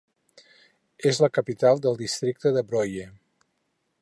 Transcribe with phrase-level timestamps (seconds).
[1.11, 3.09] És la capital del districte de Broye.